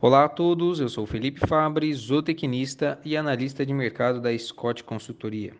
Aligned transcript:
Olá 0.00 0.26
a 0.26 0.28
todos, 0.28 0.78
eu 0.78 0.88
sou 0.88 1.04
Felipe 1.06 1.40
Fabre, 1.44 1.92
zootecnista 1.92 3.00
e 3.04 3.16
analista 3.16 3.66
de 3.66 3.74
mercado 3.74 4.20
da 4.20 4.38
Scott 4.38 4.84
Consultoria. 4.84 5.52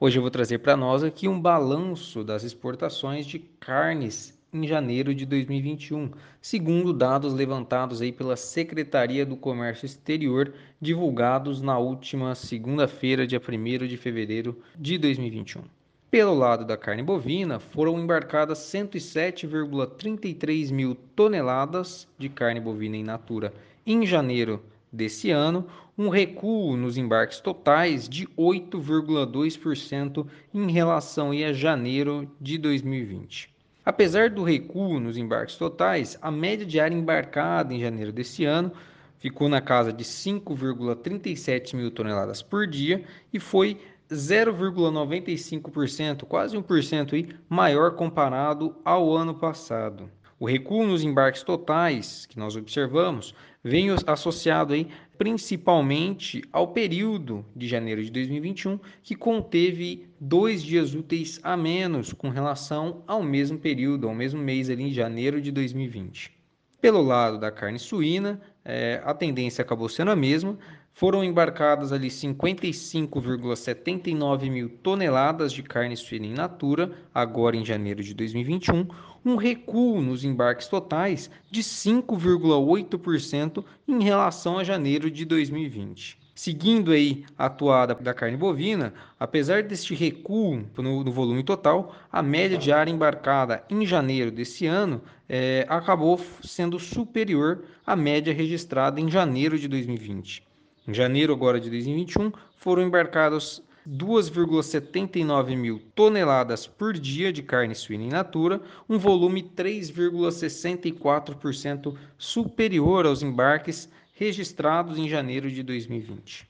Hoje 0.00 0.16
eu 0.16 0.22
vou 0.22 0.30
trazer 0.30 0.60
para 0.60 0.74
nós 0.74 1.04
aqui 1.04 1.28
um 1.28 1.38
balanço 1.38 2.24
das 2.24 2.42
exportações 2.42 3.26
de 3.26 3.38
carnes 3.38 4.32
em 4.50 4.66
janeiro 4.66 5.14
de 5.14 5.26
2021, 5.26 6.10
segundo 6.40 6.90
dados 6.90 7.34
levantados 7.34 8.00
aí 8.00 8.10
pela 8.10 8.34
Secretaria 8.34 9.26
do 9.26 9.36
Comércio 9.36 9.84
Exterior, 9.84 10.54
divulgados 10.80 11.60
na 11.60 11.78
última 11.78 12.34
segunda-feira, 12.34 13.26
dia 13.26 13.42
1 13.46 13.86
de 13.86 13.98
fevereiro 13.98 14.56
de 14.74 14.96
2021. 14.96 15.64
Pelo 16.10 16.34
lado 16.34 16.64
da 16.66 16.78
carne 16.78 17.02
bovina, 17.02 17.58
foram 17.58 17.98
embarcadas 17.98 18.58
107,33 18.58 20.70
mil 20.70 20.94
toneladas 20.94 22.08
de 22.18 22.30
carne 22.30 22.60
bovina 22.60 22.96
in 22.96 23.04
natura 23.04 23.52
em 23.86 24.06
janeiro 24.06 24.62
desse 24.92 25.30
ano, 25.30 25.66
um 25.96 26.08
recuo 26.08 26.76
nos 26.76 26.96
embarques 26.96 27.38
totais 27.40 28.08
de 28.08 28.26
8,2% 28.28 30.26
em 30.54 30.70
relação 30.70 31.30
a 31.30 31.52
janeiro 31.52 32.30
de 32.40 32.58
2020. 32.58 33.50
Apesar 33.84 34.30
do 34.30 34.44
recuo 34.44 35.00
nos 35.00 35.16
embarques 35.16 35.56
totais, 35.56 36.16
a 36.22 36.30
média 36.30 36.64
diária 36.64 36.94
embarcada 36.94 37.74
em 37.74 37.80
janeiro 37.80 38.12
desse 38.12 38.44
ano 38.44 38.70
ficou 39.18 39.48
na 39.48 39.60
casa 39.60 39.92
de 39.92 40.04
5,37 40.04 41.74
mil 41.74 41.90
toneladas 41.90 42.40
por 42.42 42.64
dia 42.66 43.02
e 43.32 43.40
foi 43.40 43.80
0,95%, 44.10 46.24
quase 46.24 46.56
1% 46.56 47.12
aí, 47.12 47.28
maior 47.48 47.96
comparado 47.96 48.76
ao 48.84 49.12
ano 49.12 49.34
passado. 49.34 50.08
O 50.42 50.44
recuo 50.44 50.84
nos 50.84 51.04
embarques 51.04 51.44
totais 51.44 52.26
que 52.26 52.36
nós 52.36 52.56
observamos 52.56 53.32
vem 53.62 53.90
associado 54.08 54.72
aí 54.72 54.88
principalmente 55.16 56.42
ao 56.50 56.72
período 56.72 57.46
de 57.54 57.68
janeiro 57.68 58.02
de 58.02 58.10
2021, 58.10 58.76
que 59.04 59.14
conteve 59.14 60.08
dois 60.18 60.60
dias 60.60 60.96
úteis 60.96 61.38
a 61.44 61.56
menos 61.56 62.12
com 62.12 62.28
relação 62.28 63.04
ao 63.06 63.22
mesmo 63.22 63.56
período, 63.56 64.08
ao 64.08 64.16
mesmo 64.16 64.42
mês 64.42 64.68
ali 64.68 64.82
em 64.82 64.92
janeiro 64.92 65.40
de 65.40 65.52
2020. 65.52 66.41
Pelo 66.82 67.00
lado 67.00 67.38
da 67.38 67.50
carne 67.52 67.78
suína, 67.78 68.40
é, 68.64 69.00
a 69.04 69.14
tendência 69.14 69.62
acabou 69.62 69.88
sendo 69.88 70.10
a 70.10 70.16
mesma. 70.16 70.58
Foram 70.92 71.22
embarcadas 71.22 71.92
ali 71.92 72.08
55,79 72.08 74.50
mil 74.50 74.68
toneladas 74.68 75.52
de 75.52 75.62
carne 75.62 75.96
suína 75.96 76.26
in 76.26 76.34
natura, 76.34 76.90
agora 77.14 77.56
em 77.56 77.64
janeiro 77.64 78.02
de 78.02 78.12
2021, 78.12 78.88
um 79.24 79.36
recuo 79.36 80.02
nos 80.02 80.24
embarques 80.24 80.66
totais 80.66 81.30
de 81.48 81.62
5,8% 81.62 83.64
em 83.86 84.02
relação 84.02 84.58
a 84.58 84.64
janeiro 84.64 85.08
de 85.08 85.24
2020. 85.24 86.20
Seguindo 86.34 86.92
aí 86.92 87.26
a 87.36 87.46
atuada 87.46 87.94
da 87.94 88.14
carne 88.14 88.38
bovina, 88.38 88.94
apesar 89.20 89.62
deste 89.62 89.94
recuo 89.94 90.64
no, 90.78 91.04
no, 91.04 91.12
volume 91.12 91.44
total, 91.44 91.94
a 92.10 92.22
média 92.22 92.56
diária 92.56 92.90
embarcada 92.90 93.62
em 93.68 93.84
janeiro 93.84 94.30
desse 94.30 94.66
ano 94.66 95.02
é, 95.28 95.66
acabou 95.68 96.18
sendo 96.42 96.78
superior 96.78 97.64
à 97.86 97.94
média 97.94 98.32
registrada 98.32 98.98
em 98.98 99.10
janeiro 99.10 99.58
de 99.58 99.68
2020. 99.68 100.42
Em 100.88 100.94
janeiro 100.94 101.34
agora 101.34 101.60
de 101.60 101.68
2021, 101.68 102.32
foram 102.56 102.82
embarcados 102.82 103.62
2,79 103.88 105.56
mil 105.56 105.80
toneladas 105.94 106.66
por 106.66 106.94
dia 106.94 107.32
de 107.32 107.40
carne 107.42 107.74
suína 107.74 108.04
in 108.04 108.08
natura, 108.08 108.60
um 108.88 108.98
volume 108.98 109.42
3,64% 109.42 111.94
superior 112.16 113.04
aos 113.04 113.22
embarques 113.22 113.90
registrados 114.22 114.98
em 114.98 115.08
janeiro 115.08 115.50
de 115.50 115.64
2020. 115.64 116.48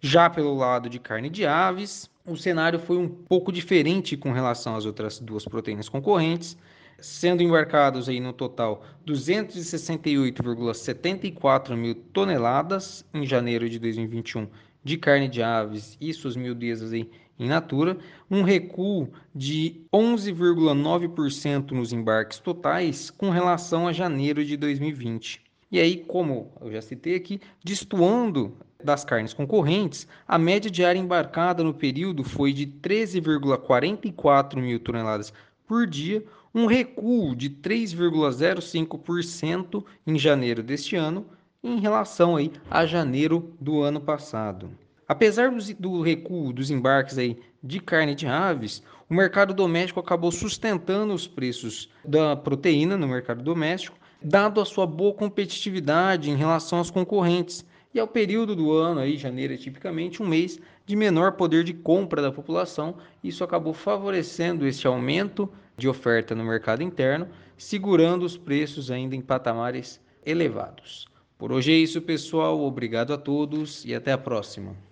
Já 0.00 0.30
pelo 0.30 0.54
lado 0.54 0.88
de 0.88 1.00
carne 1.00 1.28
de 1.28 1.44
aves, 1.44 2.08
o 2.24 2.36
cenário 2.36 2.78
foi 2.78 2.96
um 2.96 3.08
pouco 3.08 3.50
diferente 3.50 4.16
com 4.16 4.30
relação 4.30 4.76
às 4.76 4.86
outras 4.86 5.18
duas 5.18 5.44
proteínas 5.44 5.88
concorrentes, 5.88 6.56
sendo 7.00 7.42
embarcados 7.42 8.08
aí 8.08 8.20
no 8.20 8.32
total 8.32 8.84
268,74 9.04 11.76
mil 11.76 11.96
toneladas 12.12 13.04
em 13.12 13.26
janeiro 13.26 13.68
de 13.68 13.80
2021 13.80 14.46
de 14.84 14.96
carne 14.96 15.28
de 15.28 15.42
aves 15.42 15.98
e 16.00 16.14
suas 16.14 16.36
miudezas 16.36 16.92
aí 16.92 17.10
em 17.36 17.48
natura, 17.48 17.98
um 18.30 18.42
recuo 18.42 19.08
de 19.34 19.84
11,9% 19.92 21.72
nos 21.72 21.92
embarques 21.92 22.38
totais 22.38 23.10
com 23.10 23.30
relação 23.30 23.88
a 23.88 23.92
janeiro 23.92 24.44
de 24.44 24.56
2020. 24.56 25.47
E 25.70 25.78
aí, 25.78 25.98
como 25.98 26.50
eu 26.60 26.72
já 26.72 26.80
citei 26.80 27.14
aqui, 27.14 27.42
destoando 27.62 28.56
das 28.82 29.04
carnes 29.04 29.34
concorrentes, 29.34 30.08
a 30.26 30.38
média 30.38 30.70
diária 30.70 30.98
embarcada 30.98 31.62
no 31.62 31.74
período 31.74 32.24
foi 32.24 32.54
de 32.54 32.66
13,44 32.66 34.56
mil 34.56 34.80
toneladas 34.80 35.30
por 35.66 35.86
dia, 35.86 36.24
um 36.54 36.64
recuo 36.64 37.36
de 37.36 37.50
3,05% 37.50 39.84
em 40.06 40.18
janeiro 40.18 40.62
deste 40.62 40.96
ano 40.96 41.26
em 41.62 41.78
relação 41.80 42.36
aí 42.36 42.50
a 42.70 42.86
janeiro 42.86 43.54
do 43.60 43.82
ano 43.82 44.00
passado. 44.00 44.70
Apesar 45.06 45.52
do 45.78 46.00
recuo 46.00 46.50
dos 46.52 46.70
embarques 46.70 47.18
aí 47.18 47.38
de 47.62 47.78
carne 47.80 48.14
de 48.14 48.26
aves, 48.26 48.82
o 49.08 49.14
mercado 49.14 49.54
doméstico 49.54 50.00
acabou 50.00 50.30
sustentando 50.30 51.14
os 51.14 51.26
preços 51.26 51.90
da 52.04 52.36
proteína 52.36 52.94
no 52.96 53.08
mercado 53.08 53.42
doméstico, 53.42 53.96
dado 54.22 54.60
a 54.60 54.64
sua 54.64 54.86
boa 54.86 55.14
competitividade 55.14 56.30
em 56.30 56.36
relação 56.36 56.78
aos 56.78 56.90
concorrentes. 56.90 57.64
E 57.94 57.98
ao 58.00 58.06
período 58.06 58.54
do 58.54 58.72
ano, 58.72 59.00
aí, 59.00 59.16
janeiro 59.16 59.54
é 59.54 59.56
tipicamente 59.56 60.22
um 60.22 60.26
mês 60.26 60.58
de 60.84 60.94
menor 60.94 61.32
poder 61.32 61.64
de 61.64 61.72
compra 61.72 62.20
da 62.20 62.32
população, 62.32 62.96
isso 63.22 63.44
acabou 63.44 63.72
favorecendo 63.72 64.66
este 64.66 64.86
aumento 64.86 65.50
de 65.76 65.88
oferta 65.88 66.34
no 66.34 66.44
mercado 66.44 66.82
interno, 66.82 67.28
segurando 67.56 68.24
os 68.24 68.36
preços 68.36 68.90
ainda 68.90 69.14
em 69.14 69.20
patamares 69.20 70.00
elevados. 70.24 71.06
Por 71.38 71.52
hoje 71.52 71.72
é 71.72 71.76
isso, 71.76 72.02
pessoal. 72.02 72.60
Obrigado 72.60 73.12
a 73.12 73.18
todos 73.18 73.84
e 73.84 73.94
até 73.94 74.12
a 74.12 74.18
próxima. 74.18 74.87